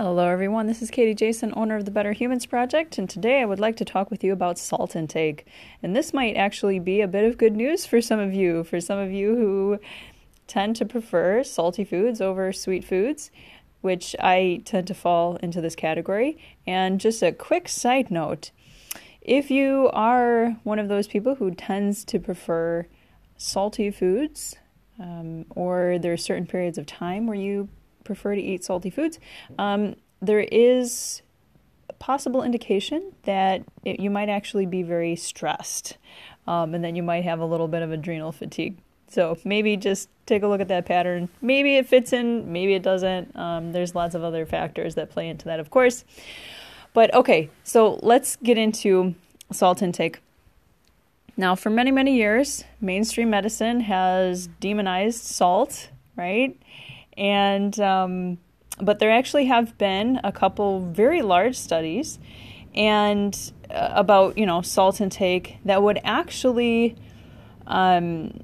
Hello, 0.00 0.28
everyone. 0.28 0.68
This 0.68 0.80
is 0.80 0.92
Katie 0.92 1.12
Jason, 1.12 1.52
owner 1.56 1.74
of 1.74 1.84
the 1.84 1.90
Better 1.90 2.12
Humans 2.12 2.46
Project, 2.46 2.98
and 2.98 3.10
today 3.10 3.42
I 3.42 3.44
would 3.44 3.58
like 3.58 3.74
to 3.78 3.84
talk 3.84 4.12
with 4.12 4.22
you 4.22 4.32
about 4.32 4.56
salt 4.56 4.94
intake. 4.94 5.44
And 5.82 5.96
this 5.96 6.14
might 6.14 6.36
actually 6.36 6.78
be 6.78 7.00
a 7.00 7.08
bit 7.08 7.24
of 7.24 7.36
good 7.36 7.56
news 7.56 7.84
for 7.84 8.00
some 8.00 8.20
of 8.20 8.32
you, 8.32 8.62
for 8.62 8.80
some 8.80 9.00
of 9.00 9.10
you 9.10 9.34
who 9.34 9.80
tend 10.46 10.76
to 10.76 10.84
prefer 10.84 11.42
salty 11.42 11.82
foods 11.82 12.20
over 12.20 12.52
sweet 12.52 12.84
foods, 12.84 13.32
which 13.80 14.14
I 14.20 14.62
tend 14.64 14.86
to 14.86 14.94
fall 14.94 15.34
into 15.42 15.60
this 15.60 15.74
category. 15.74 16.38
And 16.64 17.00
just 17.00 17.20
a 17.20 17.32
quick 17.32 17.68
side 17.68 18.08
note 18.08 18.52
if 19.20 19.50
you 19.50 19.90
are 19.92 20.58
one 20.62 20.78
of 20.78 20.88
those 20.88 21.08
people 21.08 21.34
who 21.34 21.50
tends 21.50 22.04
to 22.04 22.20
prefer 22.20 22.86
salty 23.36 23.90
foods, 23.90 24.54
um, 25.00 25.44
or 25.50 25.98
there 26.00 26.12
are 26.12 26.16
certain 26.16 26.46
periods 26.46 26.78
of 26.78 26.86
time 26.86 27.26
where 27.26 27.36
you 27.36 27.68
prefer 28.08 28.34
to 28.34 28.40
eat 28.40 28.64
salty 28.64 28.90
foods, 28.90 29.20
um, 29.58 29.94
there 30.20 30.40
is 30.40 31.22
possible 31.98 32.42
indication 32.42 33.12
that 33.24 33.62
it, 33.84 34.00
you 34.00 34.10
might 34.10 34.28
actually 34.28 34.66
be 34.66 34.82
very 34.82 35.14
stressed, 35.14 35.96
um, 36.46 36.74
and 36.74 36.82
then 36.82 36.96
you 36.96 37.02
might 37.02 37.22
have 37.22 37.38
a 37.38 37.44
little 37.44 37.68
bit 37.68 37.82
of 37.82 37.92
adrenal 37.92 38.32
fatigue. 38.32 38.76
So 39.08 39.38
maybe 39.44 39.76
just 39.76 40.08
take 40.26 40.42
a 40.42 40.48
look 40.48 40.60
at 40.60 40.68
that 40.68 40.86
pattern. 40.86 41.28
Maybe 41.40 41.76
it 41.76 41.86
fits 41.86 42.12
in, 42.12 42.50
maybe 42.52 42.74
it 42.74 42.82
doesn't. 42.82 43.36
Um, 43.36 43.72
there's 43.72 43.94
lots 43.94 44.14
of 44.14 44.24
other 44.24 44.44
factors 44.46 44.94
that 44.96 45.10
play 45.10 45.28
into 45.28 45.44
that, 45.44 45.60
of 45.60 45.70
course. 45.70 46.04
But 46.94 47.12
okay, 47.14 47.50
so 47.62 47.98
let's 48.02 48.36
get 48.36 48.58
into 48.58 49.14
salt 49.52 49.82
intake. 49.82 50.20
Now, 51.36 51.54
for 51.54 51.70
many, 51.70 51.92
many 51.92 52.16
years, 52.16 52.64
mainstream 52.80 53.30
medicine 53.30 53.80
has 53.80 54.48
demonized 54.60 55.22
salt, 55.22 55.90
right? 56.16 56.58
And 57.18 57.78
um, 57.80 58.38
but 58.80 59.00
there 59.00 59.10
actually 59.10 59.46
have 59.46 59.76
been 59.76 60.20
a 60.24 60.32
couple 60.32 60.80
very 60.80 61.20
large 61.20 61.56
studies 61.56 62.18
and 62.74 63.52
uh, 63.70 63.90
about 63.92 64.38
you 64.38 64.46
know 64.46 64.62
salt 64.62 65.00
intake 65.00 65.58
that 65.64 65.82
would 65.82 65.98
actually 66.04 66.96
um, 67.66 68.40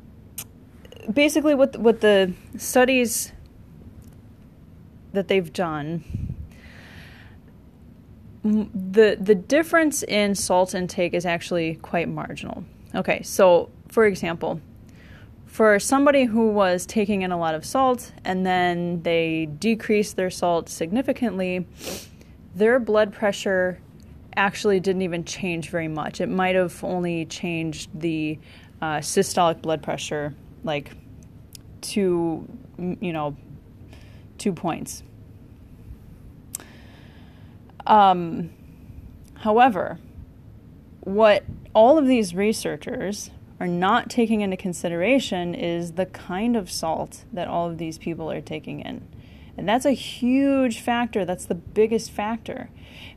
basically 1.13 1.55
what 1.55 1.77
what 1.79 2.01
the 2.01 2.33
studies 2.59 3.33
that 5.13 5.29
they've 5.29 5.53
done 5.53 6.03
the 8.45 9.17
the 9.19 9.35
difference 9.35 10.03
in 10.03 10.35
salt 10.35 10.75
intake 10.75 11.15
is 11.15 11.25
actually 11.25 11.77
quite 11.77 12.09
marginal. 12.09 12.65
Okay, 12.95 13.23
so 13.23 13.71
for 13.89 14.05
example, 14.05 14.61
for 15.55 15.79
somebody 15.79 16.25
who 16.25 16.49
was 16.49 16.85
taking 16.85 17.23
in 17.23 17.31
a 17.31 17.39
lot 17.39 17.55
of 17.55 17.65
salt 17.65 18.11
and 18.25 18.45
then 18.45 19.01
they 19.05 19.47
decreased 19.47 20.17
their 20.17 20.29
salt 20.29 20.69
significantly, 20.69 21.65
their 22.57 22.81
blood 22.81 23.13
pressure 23.13 23.79
actually 24.37 24.81
didn't 24.81 25.03
even 25.03 25.25
change 25.25 25.71
very 25.71 25.87
much. 25.87 26.21
It 26.21 26.29
might 26.29 26.57
have 26.57 26.83
only 26.83 27.25
changed 27.27 27.89
the 27.95 28.37
uh, 28.83 28.97
systolic 28.97 29.63
blood 29.63 29.81
pressure 29.81 30.35
like 30.65 30.91
two, 31.83 32.49
you 32.77 33.13
know, 33.13 33.37
two 34.39 34.53
points. 34.53 35.05
Um, 37.87 38.51
however, 39.35 40.01
what 41.03 41.45
all 41.73 41.97
of 41.97 42.09
these 42.09 42.35
researchers 42.35 43.31
are 43.65 43.67
not 43.67 44.11
taking 44.11 44.43
into 44.43 44.59
consideration 44.59 45.55
is 45.55 45.93
the 45.93 46.05
kind 46.05 46.55
of 46.55 46.71
salt 46.71 47.25
that 47.33 47.49
all 47.49 47.71
of 47.71 47.79
these 47.79 47.97
people 47.97 48.31
are 48.31 48.43
taking 48.43 48.81
in. 48.81 49.09
And 49.57 49.67
that's 49.67 49.87
a 49.87 49.93
huge 49.93 50.81
factor. 50.81 51.25
That's 51.25 51.47
the 51.47 51.55
biggest 51.55 52.11
factor 52.11 52.69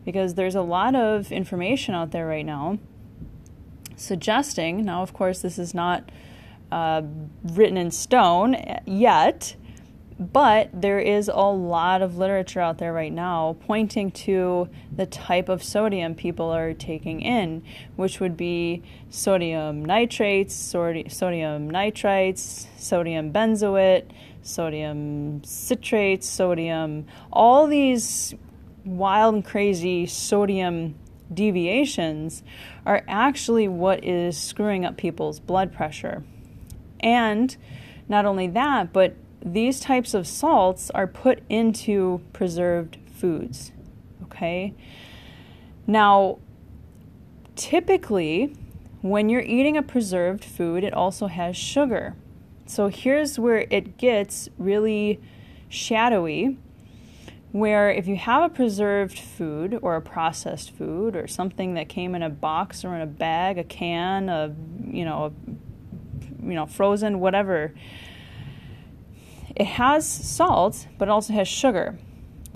because 0.05 0.35
there's 0.35 0.55
a 0.55 0.61
lot 0.61 0.95
of 0.95 1.33
information 1.33 1.95
out 1.95 2.11
there 2.11 2.27
right 2.27 2.45
now 2.45 2.79
suggesting, 3.97 4.85
now, 4.85 5.01
of 5.01 5.11
course, 5.11 5.41
this 5.41 5.59
is 5.59 5.73
not 5.73 6.09
uh, 6.71 7.01
written 7.43 7.75
in 7.75 7.91
stone 7.91 8.55
yet, 8.85 9.57
but 10.19 10.69
there 10.73 10.99
is 10.99 11.29
a 11.31 11.35
lot 11.35 12.01
of 12.01 12.17
literature 12.17 12.59
out 12.59 12.79
there 12.79 12.91
right 12.91 13.13
now 13.13 13.55
pointing 13.61 14.09
to 14.09 14.67
the 14.95 15.05
type 15.05 15.47
of 15.47 15.63
sodium 15.63 16.15
people 16.15 16.49
are 16.49 16.73
taking 16.73 17.21
in, 17.21 17.63
which 17.95 18.19
would 18.19 18.35
be 18.35 18.81
sodium 19.09 19.85
nitrates, 19.85 20.55
sodium 20.55 21.69
nitrites, 21.69 22.65
sodium 22.77 23.31
benzoate, 23.31 24.05
sodium 24.41 25.41
citrates, 25.41 26.23
sodium, 26.23 27.05
all 27.31 27.67
these 27.67 28.33
wild 28.85 29.35
and 29.35 29.45
crazy 29.45 30.05
sodium 30.05 30.95
deviations 31.31 32.41
are 32.85 33.03
actually 33.07 33.67
what 33.67 34.03
is 34.03 34.37
screwing 34.37 34.85
up 34.85 34.97
people's 34.97 35.39
blood 35.39 35.73
pressure. 35.73 36.23
And 37.01 37.55
not 38.07 38.25
only 38.25 38.47
that, 38.47 38.93
but 38.93 39.15
these 39.53 39.79
types 39.79 40.13
of 40.13 40.27
salts 40.27 40.89
are 40.91 41.07
put 41.07 41.43
into 41.49 42.21
preserved 42.33 42.97
foods. 43.13 43.71
Okay? 44.23 44.73
Now, 45.85 46.39
typically, 47.55 48.55
when 49.01 49.29
you're 49.29 49.41
eating 49.41 49.77
a 49.77 49.83
preserved 49.83 50.43
food, 50.43 50.83
it 50.83 50.93
also 50.93 51.27
has 51.27 51.55
sugar. 51.55 52.15
So 52.65 52.89
here's 52.89 53.39
where 53.39 53.65
it 53.69 53.97
gets 53.97 54.49
really 54.57 55.21
shadowy. 55.69 56.57
Where 57.53 57.89
if 57.89 58.07
you 58.07 58.17
have 58.17 58.43
a 58.43 58.49
preserved 58.53 59.17
food 59.17 59.79
or 59.81 59.95
a 59.95 60.01
processed 60.01 60.71
food 60.71 61.15
or 61.15 61.27
something 61.27 61.75
that 61.75 61.87
came 61.87 62.13
in 62.13 62.21
a 62.21 62.29
box 62.29 62.83
or 62.83 62.93
in 62.93 63.01
a 63.01 63.07
bag, 63.07 63.57
a 63.57 63.63
can, 63.63 64.27
a 64.27 64.53
you 64.85 65.05
know, 65.05 65.25
a, 65.25 66.45
you 66.45 66.53
know, 66.53 66.65
frozen, 66.65 67.19
whatever, 67.21 67.73
it 69.57 69.65
has 69.65 70.07
salt, 70.07 70.85
but 70.99 71.07
it 71.07 71.11
also 71.11 71.33
has 71.33 71.47
sugar. 71.47 71.97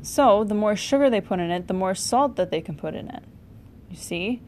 So 0.03 0.43
the 0.43 0.53
more 0.53 0.75
sugar 0.75 1.09
they 1.09 1.19
put 1.19 1.39
in 1.39 1.49
it, 1.49 1.67
the 1.67 1.73
more 1.73 1.95
salt 1.95 2.35
that 2.35 2.51
they 2.51 2.61
can 2.61 2.75
put 2.75 2.93
in 2.93 3.09
it. 3.09 3.23
You 3.89 3.97
see? 3.97 4.41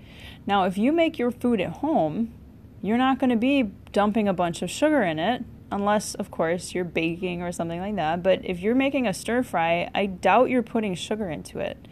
Now, 0.45 0.65
if 0.65 0.77
you 0.77 0.91
make 0.91 1.17
your 1.17 1.31
food 1.31 1.59
at 1.59 1.77
home, 1.77 2.31
you're 2.79 2.97
not 2.97 3.17
going 3.17 3.31
to 3.31 3.35
be 3.35 3.71
dumping 3.91 4.27
a 4.27 4.33
bunch 4.33 4.61
of 4.61 4.69
sugar 4.69 5.01
in 5.01 5.17
it, 5.17 5.43
unless, 5.71 6.13
of 6.13 6.29
course, 6.29 6.75
you're 6.75 6.83
baking 6.83 7.41
or 7.41 7.51
something 7.51 7.79
like 7.79 7.95
that. 7.95 8.21
But 8.21 8.45
if 8.45 8.59
you're 8.59 8.75
making 8.75 9.07
a 9.07 9.15
stir 9.15 9.41
fry, 9.41 9.89
I 9.95 10.05
doubt 10.05 10.51
you're 10.51 10.61
putting 10.61 10.93
sugar 10.93 11.31
into 11.31 11.57
it. 11.57 11.87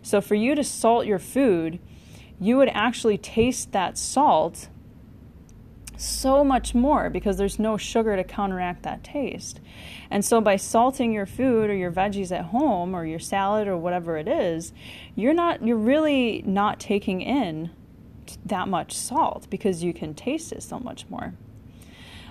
So 0.00 0.22
for 0.22 0.34
you 0.34 0.54
to 0.54 0.64
salt 0.64 1.04
your 1.04 1.18
food, 1.18 1.78
you 2.40 2.56
would 2.56 2.70
actually 2.72 3.18
taste 3.18 3.72
that 3.72 3.98
salt 3.98 4.68
so 6.06 6.44
much 6.44 6.74
more 6.74 7.10
because 7.10 7.36
there's 7.36 7.58
no 7.58 7.76
sugar 7.76 8.16
to 8.16 8.24
counteract 8.24 8.82
that 8.84 9.04
taste. 9.04 9.60
And 10.10 10.24
so 10.24 10.40
by 10.40 10.56
salting 10.56 11.12
your 11.12 11.26
food 11.26 11.70
or 11.70 11.74
your 11.74 11.92
veggies 11.92 12.30
at 12.36 12.46
home 12.46 12.94
or 12.94 13.04
your 13.04 13.18
salad 13.18 13.68
or 13.68 13.76
whatever 13.76 14.16
it 14.16 14.28
is, 14.28 14.72
you're 15.14 15.34
not 15.34 15.66
you're 15.66 15.76
really 15.76 16.42
not 16.46 16.80
taking 16.80 17.20
in 17.20 17.70
that 18.44 18.68
much 18.68 18.92
salt 18.92 19.46
because 19.50 19.82
you 19.82 19.92
can 19.92 20.14
taste 20.14 20.52
it 20.52 20.62
so 20.62 20.78
much 20.78 21.08
more. 21.08 21.34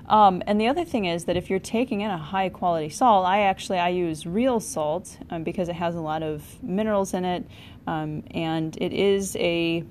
Um, 0.08 0.44
and 0.46 0.62
the 0.62 0.68
other 0.68 0.85
thing 0.85 1.06
is 1.06 1.25
that 1.25 1.35
if 1.35 1.50
you're 1.50 1.59
taking 1.59 2.02
in 2.02 2.12
a 2.12 2.18
high 2.18 2.50
quality 2.50 2.90
salt, 2.90 3.25
I 3.25 3.41
actually 3.41 3.80
I 3.80 3.90
use 3.90 4.25
real 4.25 4.59
salt 4.59 5.18
um, 5.30 5.44
because 5.44 5.68
it 5.68 5.75
has 5.75 5.96
a 5.96 6.02
lot 6.02 6.22
of 6.22 6.62
minerals 6.64 7.14
in 7.14 7.25
it, 7.25 7.47
um, 7.88 8.24
and 8.31 8.78
it 8.80 8.94
is 8.94 9.35
a 9.38 9.84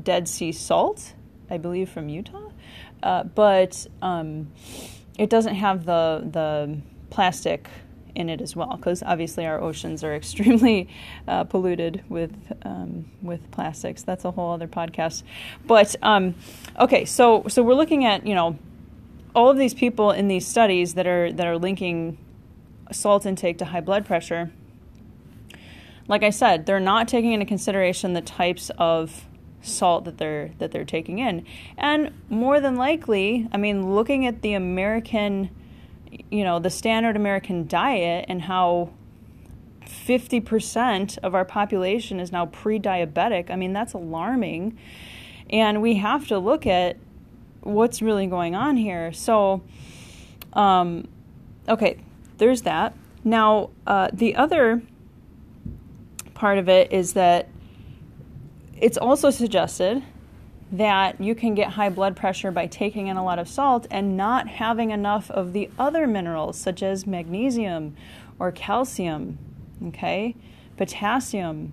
Dead 0.00 0.28
Sea 0.28 0.52
salt, 0.52 1.14
I 1.48 1.58
believe 1.58 1.88
from 1.88 2.08
Utah. 2.08 2.49
Uh, 3.02 3.24
but 3.24 3.86
um, 4.02 4.50
it 5.18 5.30
doesn't 5.30 5.54
have 5.54 5.84
the 5.84 6.26
the 6.30 6.78
plastic 7.10 7.68
in 8.14 8.28
it 8.28 8.40
as 8.40 8.56
well, 8.56 8.76
because 8.76 9.02
obviously 9.02 9.46
our 9.46 9.60
oceans 9.60 10.02
are 10.02 10.14
extremely 10.22 10.88
uh, 11.28 11.44
polluted 11.44 12.02
with 12.08 12.32
um, 12.62 13.10
with 13.22 13.50
plastics. 13.50 14.02
That's 14.02 14.24
a 14.24 14.30
whole 14.30 14.52
other 14.52 14.68
podcast. 14.68 15.22
But 15.66 15.96
um, 16.02 16.34
okay, 16.78 17.04
so 17.04 17.44
so 17.48 17.62
we're 17.62 17.74
looking 17.74 18.04
at 18.04 18.26
you 18.26 18.34
know 18.34 18.58
all 19.34 19.48
of 19.48 19.56
these 19.56 19.74
people 19.74 20.10
in 20.10 20.28
these 20.28 20.46
studies 20.46 20.94
that 20.94 21.06
are 21.06 21.32
that 21.32 21.46
are 21.46 21.58
linking 21.58 22.18
salt 22.92 23.26
intake 23.26 23.58
to 23.58 23.66
high 23.66 23.80
blood 23.80 24.04
pressure. 24.04 24.50
Like 26.08 26.24
I 26.24 26.30
said, 26.30 26.66
they're 26.66 26.80
not 26.80 27.06
taking 27.06 27.32
into 27.32 27.46
consideration 27.46 28.14
the 28.14 28.20
types 28.20 28.70
of 28.78 29.26
salt 29.62 30.04
that 30.04 30.18
they're 30.18 30.50
that 30.58 30.70
they're 30.72 30.84
taking 30.84 31.18
in. 31.18 31.44
And 31.76 32.12
more 32.28 32.60
than 32.60 32.76
likely, 32.76 33.48
I 33.52 33.56
mean, 33.56 33.94
looking 33.94 34.26
at 34.26 34.42
the 34.42 34.54
American, 34.54 35.50
you 36.30 36.44
know, 36.44 36.58
the 36.58 36.70
standard 36.70 37.16
American 37.16 37.66
diet 37.66 38.26
and 38.28 38.42
how 38.42 38.90
50% 39.82 41.18
of 41.18 41.34
our 41.34 41.44
population 41.44 42.20
is 42.20 42.30
now 42.30 42.46
pre-diabetic. 42.46 43.50
I 43.50 43.56
mean, 43.56 43.72
that's 43.72 43.92
alarming. 43.92 44.78
And 45.50 45.82
we 45.82 45.96
have 45.96 46.28
to 46.28 46.38
look 46.38 46.66
at 46.66 46.96
what's 47.60 48.00
really 48.00 48.26
going 48.26 48.54
on 48.54 48.76
here. 48.76 49.12
So 49.12 49.62
um 50.52 51.08
okay, 51.68 51.98
there's 52.38 52.62
that. 52.62 52.94
Now, 53.22 53.70
uh, 53.86 54.08
the 54.12 54.34
other 54.36 54.82
part 56.34 56.58
of 56.58 56.68
it 56.68 56.92
is 56.92 57.12
that 57.12 57.48
it's 58.80 58.98
also 58.98 59.30
suggested 59.30 60.02
that 60.72 61.20
you 61.20 61.34
can 61.34 61.54
get 61.54 61.70
high 61.70 61.90
blood 61.90 62.16
pressure 62.16 62.50
by 62.50 62.66
taking 62.66 63.08
in 63.08 63.16
a 63.16 63.24
lot 63.24 63.38
of 63.38 63.48
salt 63.48 63.86
and 63.90 64.16
not 64.16 64.48
having 64.48 64.90
enough 64.90 65.30
of 65.30 65.52
the 65.52 65.68
other 65.78 66.06
minerals, 66.06 66.56
such 66.58 66.82
as 66.82 67.06
magnesium 67.06 67.96
or 68.38 68.52
calcium, 68.52 69.38
okay, 69.88 70.36
potassium. 70.76 71.72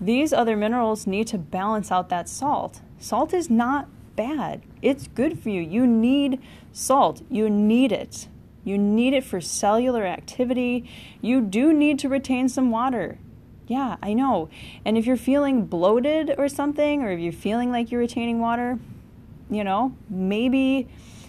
These 0.00 0.32
other 0.32 0.56
minerals 0.56 1.06
need 1.06 1.26
to 1.28 1.38
balance 1.38 1.92
out 1.92 2.08
that 2.08 2.28
salt. 2.28 2.80
Salt 2.98 3.34
is 3.34 3.50
not 3.50 3.88
bad, 4.16 4.62
it's 4.82 5.08
good 5.08 5.38
for 5.38 5.50
you. 5.50 5.60
You 5.60 5.86
need 5.86 6.40
salt, 6.72 7.22
you 7.30 7.48
need 7.50 7.92
it. 7.92 8.28
You 8.64 8.76
need 8.76 9.14
it 9.14 9.24
for 9.24 9.40
cellular 9.40 10.04
activity. 10.04 10.90
You 11.22 11.40
do 11.40 11.72
need 11.72 11.98
to 12.00 12.08
retain 12.08 12.48
some 12.50 12.70
water. 12.70 13.18
Yeah, 13.68 13.96
I 14.02 14.14
know. 14.14 14.48
And 14.84 14.96
if 14.96 15.06
you're 15.06 15.16
feeling 15.16 15.66
bloated 15.66 16.34
or 16.38 16.48
something, 16.48 17.02
or 17.02 17.12
if 17.12 17.20
you're 17.20 17.32
feeling 17.32 17.70
like 17.70 17.90
you're 17.90 18.00
retaining 18.00 18.40
water, 18.40 18.78
you 19.50 19.62
know, 19.62 19.94
maybe 20.08 20.88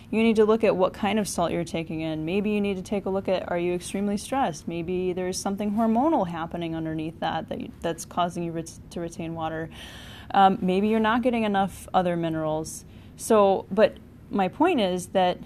you 0.09 0.23
need 0.23 0.37
to 0.37 0.45
look 0.45 0.63
at 0.63 0.75
what 0.75 0.93
kind 0.93 1.19
of 1.19 1.27
salt 1.27 1.51
you're 1.51 1.63
taking 1.63 2.01
in. 2.01 2.25
Maybe 2.25 2.49
you 2.51 2.61
need 2.61 2.77
to 2.77 2.81
take 2.81 3.05
a 3.05 3.09
look 3.09 3.27
at 3.27 3.49
are 3.51 3.59
you 3.59 3.73
extremely 3.73 4.17
stressed? 4.17 4.67
Maybe 4.67 5.13
there's 5.13 5.37
something 5.37 5.73
hormonal 5.73 6.27
happening 6.27 6.75
underneath 6.75 7.19
that, 7.19 7.49
that 7.49 7.59
that's 7.81 8.05
causing 8.05 8.43
you 8.43 8.51
ret- 8.53 8.79
to 8.91 9.01
retain 9.01 9.35
water. 9.35 9.69
Um, 10.33 10.57
maybe 10.61 10.87
you're 10.87 10.99
not 10.99 11.21
getting 11.21 11.43
enough 11.43 11.87
other 11.93 12.15
minerals. 12.15 12.85
So, 13.17 13.65
but 13.69 13.97
my 14.31 14.47
point 14.47 14.79
is 14.79 15.07
that 15.07 15.37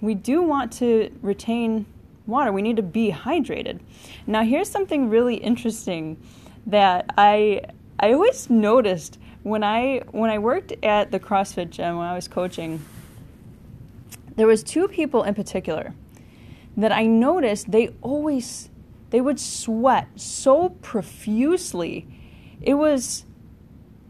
we 0.00 0.14
do 0.14 0.42
want 0.42 0.72
to 0.74 1.10
retain 1.22 1.86
water. 2.26 2.52
We 2.52 2.62
need 2.62 2.76
to 2.76 2.82
be 2.82 3.10
hydrated. 3.10 3.80
Now, 4.26 4.42
here's 4.42 4.68
something 4.68 5.08
really 5.08 5.36
interesting 5.36 6.20
that 6.66 7.06
I 7.16 7.62
I 7.98 8.12
always 8.12 8.50
noticed 8.50 9.18
when 9.42 9.62
I 9.62 10.02
when 10.10 10.30
I 10.30 10.38
worked 10.38 10.72
at 10.84 11.10
the 11.10 11.20
CrossFit 11.20 11.70
gym 11.70 11.96
when 11.96 12.06
I 12.06 12.14
was 12.14 12.28
coaching. 12.28 12.84
There 14.36 14.46
was 14.46 14.62
two 14.62 14.88
people 14.88 15.22
in 15.22 15.34
particular 15.34 15.94
that 16.76 16.92
I 16.92 17.06
noticed 17.06 17.70
they 17.70 17.94
always 18.02 18.68
they 19.10 19.20
would 19.20 19.40
sweat 19.40 20.08
so 20.16 20.70
profusely. 20.82 22.06
It 22.60 22.74
was 22.74 23.24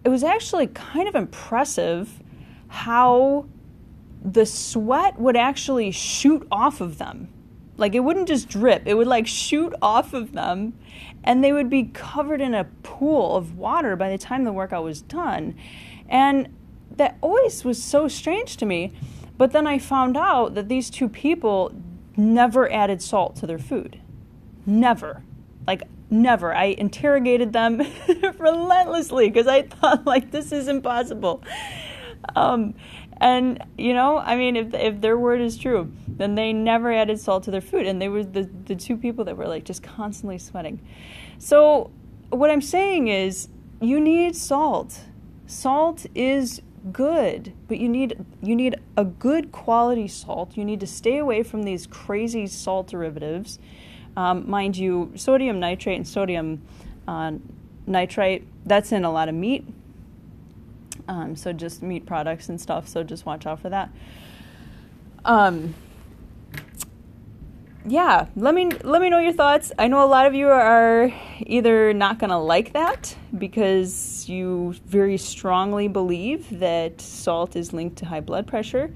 it 0.04 0.08
was 0.08 0.24
actually 0.24 0.68
kind 0.68 1.08
of 1.08 1.14
impressive 1.14 2.22
how 2.68 3.46
the 4.24 4.46
sweat 4.46 5.20
would 5.20 5.36
actually 5.36 5.90
shoot 5.92 6.46
off 6.50 6.80
of 6.80 6.98
them 6.98 7.28
like 7.76 7.94
it 7.94 8.00
wouldn't 8.00 8.28
just 8.28 8.48
drip, 8.48 8.82
it 8.86 8.94
would 8.94 9.06
like 9.06 9.26
shoot 9.26 9.74
off 9.82 10.14
of 10.14 10.32
them 10.32 10.74
and 11.24 11.42
they 11.42 11.52
would 11.52 11.68
be 11.68 11.84
covered 11.84 12.40
in 12.40 12.54
a 12.54 12.64
pool 12.82 13.36
of 13.36 13.56
water 13.56 13.96
by 13.96 14.08
the 14.08 14.18
time 14.18 14.44
the 14.44 14.52
workout 14.52 14.84
was 14.84 15.02
done. 15.02 15.56
And 16.08 16.48
that 16.96 17.18
always 17.20 17.64
was 17.64 17.82
so 17.82 18.08
strange 18.08 18.56
to 18.58 18.66
me. 18.66 18.92
But 19.36 19.52
then 19.52 19.66
I 19.66 19.78
found 19.78 20.16
out 20.16 20.54
that 20.54 20.68
these 20.68 20.88
two 20.88 21.08
people 21.08 21.74
never 22.16 22.70
added 22.72 23.02
salt 23.02 23.36
to 23.36 23.46
their 23.46 23.58
food. 23.58 24.00
Never. 24.64 25.22
Like 25.66 25.82
never. 26.08 26.54
I 26.54 26.66
interrogated 26.66 27.52
them 27.52 27.82
relentlessly 28.38 29.28
because 29.28 29.46
I 29.46 29.62
thought 29.62 30.06
like 30.06 30.30
this 30.30 30.52
is 30.52 30.68
impossible. 30.68 31.42
Um, 32.34 32.74
and 33.18 33.64
you 33.78 33.94
know, 33.94 34.18
I 34.18 34.36
mean, 34.36 34.56
if 34.56 34.74
if 34.74 35.00
their 35.00 35.16
word 35.16 35.40
is 35.40 35.56
true, 35.56 35.92
then 36.06 36.34
they 36.34 36.52
never 36.52 36.92
added 36.92 37.18
salt 37.18 37.44
to 37.44 37.50
their 37.50 37.60
food, 37.60 37.86
and 37.86 38.00
they 38.00 38.08
were 38.08 38.24
the 38.24 38.48
the 38.66 38.76
two 38.76 38.96
people 38.96 39.24
that 39.24 39.36
were 39.36 39.48
like 39.48 39.64
just 39.64 39.82
constantly 39.82 40.38
sweating. 40.38 40.80
So 41.38 41.90
what 42.30 42.50
I'm 42.50 42.60
saying 42.60 43.08
is, 43.08 43.48
you 43.80 44.00
need 44.00 44.36
salt. 44.36 45.00
Salt 45.46 46.06
is 46.14 46.60
good, 46.92 47.52
but 47.68 47.78
you 47.78 47.88
need 47.88 48.24
you 48.42 48.54
need 48.54 48.76
a 48.96 49.04
good 49.04 49.50
quality 49.50 50.08
salt. 50.08 50.56
You 50.56 50.64
need 50.64 50.80
to 50.80 50.86
stay 50.86 51.18
away 51.18 51.42
from 51.42 51.62
these 51.62 51.86
crazy 51.86 52.46
salt 52.46 52.88
derivatives. 52.88 53.58
Um, 54.16 54.48
mind 54.48 54.76
you, 54.76 55.12
sodium 55.14 55.60
nitrate 55.60 55.96
and 55.96 56.08
sodium 56.08 56.62
uh, 57.08 57.32
nitrite 57.86 58.46
that's 58.64 58.92
in 58.92 59.04
a 59.04 59.12
lot 59.12 59.28
of 59.28 59.34
meat 59.34 59.64
um, 61.08 61.36
so 61.36 61.52
just 61.52 61.82
meat 61.82 62.06
products 62.06 62.48
and 62.48 62.60
stuff. 62.60 62.88
So 62.88 63.02
just 63.02 63.26
watch 63.26 63.46
out 63.46 63.60
for 63.60 63.68
that. 63.68 63.90
Um, 65.24 65.74
yeah, 67.88 68.26
let 68.34 68.54
me 68.54 68.70
let 68.82 69.00
me 69.00 69.10
know 69.10 69.20
your 69.20 69.32
thoughts. 69.32 69.70
I 69.78 69.86
know 69.86 70.04
a 70.04 70.06
lot 70.06 70.26
of 70.26 70.34
you 70.34 70.48
are 70.48 71.12
either 71.46 71.92
not 71.92 72.18
going 72.18 72.30
to 72.30 72.38
like 72.38 72.72
that 72.72 73.16
because 73.38 74.28
you 74.28 74.74
very 74.86 75.16
strongly 75.16 75.86
believe 75.86 76.58
that 76.58 77.00
salt 77.00 77.54
is 77.54 77.72
linked 77.72 77.98
to 77.98 78.06
high 78.06 78.20
blood 78.20 78.46
pressure. 78.48 78.92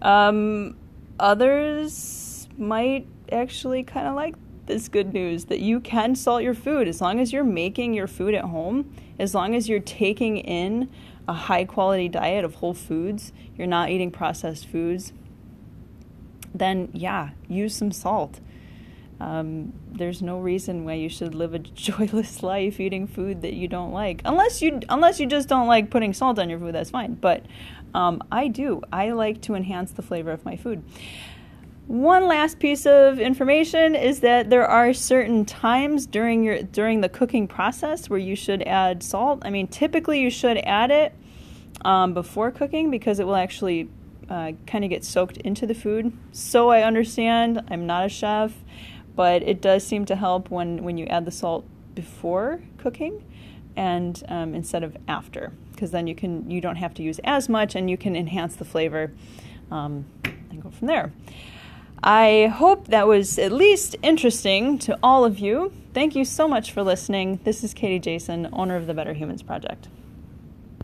Um, 0.00 0.76
others 1.20 2.48
might 2.58 3.06
actually 3.30 3.84
kind 3.84 4.08
of 4.08 4.16
like 4.16 4.34
this 4.66 4.88
good 4.88 5.12
news 5.12 5.44
that 5.46 5.60
you 5.60 5.80
can 5.80 6.14
salt 6.14 6.42
your 6.42 6.54
food 6.54 6.88
as 6.88 7.00
long 7.00 7.20
as 7.20 7.32
you're 7.32 7.44
making 7.44 7.94
your 7.94 8.06
food 8.06 8.34
at 8.34 8.44
home, 8.44 8.92
as 9.18 9.34
long 9.34 9.54
as 9.54 9.68
you're 9.68 9.80
taking 9.80 10.38
in 10.38 10.88
a 11.28 11.32
high 11.32 11.64
quality 11.64 12.08
diet 12.08 12.44
of 12.44 12.56
whole 12.56 12.74
foods, 12.74 13.32
you're 13.56 13.66
not 13.66 13.90
eating 13.90 14.10
processed 14.10 14.66
foods, 14.66 15.12
then 16.54 16.88
yeah, 16.92 17.30
use 17.48 17.74
some 17.74 17.92
salt. 17.92 18.40
Um, 19.20 19.72
there's 19.88 20.20
no 20.20 20.40
reason 20.40 20.84
why 20.84 20.94
you 20.94 21.08
should 21.08 21.34
live 21.34 21.54
a 21.54 21.58
joyless 21.58 22.42
life 22.42 22.80
eating 22.80 23.06
food 23.06 23.42
that 23.42 23.52
you 23.52 23.68
don't 23.68 23.92
like, 23.92 24.20
unless 24.24 24.60
you 24.60 24.80
unless 24.88 25.20
you 25.20 25.26
just 25.26 25.48
don't 25.48 25.68
like 25.68 25.90
putting 25.90 26.12
salt 26.12 26.38
on 26.38 26.50
your 26.50 26.58
food. 26.58 26.74
That's 26.74 26.90
fine. 26.90 27.14
But 27.14 27.46
um, 27.94 28.22
I 28.32 28.48
do. 28.48 28.82
I 28.92 29.10
like 29.10 29.40
to 29.42 29.54
enhance 29.54 29.92
the 29.92 30.02
flavor 30.02 30.32
of 30.32 30.44
my 30.44 30.56
food. 30.56 30.82
One 31.86 32.28
last 32.28 32.60
piece 32.60 32.86
of 32.86 33.18
information 33.18 33.96
is 33.96 34.20
that 34.20 34.50
there 34.50 34.66
are 34.66 34.92
certain 34.92 35.44
times 35.44 36.06
during 36.06 36.44
your 36.44 36.62
during 36.62 37.00
the 37.00 37.08
cooking 37.08 37.48
process 37.48 38.08
where 38.08 38.20
you 38.20 38.36
should 38.36 38.62
add 38.62 39.02
salt. 39.02 39.42
I 39.44 39.50
mean, 39.50 39.66
typically 39.66 40.20
you 40.20 40.30
should 40.30 40.58
add 40.58 40.92
it 40.92 41.12
um, 41.84 42.14
before 42.14 42.52
cooking 42.52 42.90
because 42.90 43.18
it 43.18 43.26
will 43.26 43.36
actually 43.36 43.88
uh, 44.30 44.52
kind 44.66 44.84
of 44.84 44.90
get 44.90 45.04
soaked 45.04 45.38
into 45.38 45.66
the 45.66 45.74
food. 45.74 46.12
So 46.30 46.70
I 46.70 46.82
understand. 46.82 47.62
I'm 47.68 47.84
not 47.84 48.06
a 48.06 48.08
chef, 48.08 48.52
but 49.16 49.42
it 49.42 49.60
does 49.60 49.84
seem 49.84 50.04
to 50.06 50.16
help 50.16 50.50
when 50.50 50.84
when 50.84 50.96
you 50.96 51.06
add 51.06 51.24
the 51.24 51.32
salt 51.32 51.66
before 51.96 52.60
cooking 52.78 53.24
and 53.76 54.22
um, 54.28 54.54
instead 54.54 54.82
of 54.82 54.96
after 55.08 55.52
because 55.72 55.90
then 55.90 56.06
you 56.06 56.14
can 56.14 56.48
you 56.48 56.60
don't 56.60 56.76
have 56.76 56.94
to 56.94 57.02
use 57.02 57.18
as 57.24 57.48
much 57.48 57.74
and 57.74 57.90
you 57.90 57.96
can 57.96 58.14
enhance 58.14 58.54
the 58.54 58.64
flavor 58.64 59.10
um, 59.70 60.06
and 60.24 60.62
go 60.62 60.70
from 60.70 60.86
there. 60.86 61.12
I 62.04 62.46
hope 62.46 62.88
that 62.88 63.06
was 63.06 63.38
at 63.38 63.52
least 63.52 63.94
interesting 64.02 64.76
to 64.80 64.98
all 65.04 65.24
of 65.24 65.38
you. 65.38 65.72
Thank 65.94 66.16
you 66.16 66.24
so 66.24 66.48
much 66.48 66.72
for 66.72 66.82
listening. 66.82 67.38
This 67.44 67.62
is 67.62 67.72
Katie 67.74 68.00
Jason, 68.00 68.48
owner 68.52 68.74
of 68.74 68.88
the 68.88 68.94
Better 68.94 69.12
Humans 69.12 69.44
Project. 69.44 69.86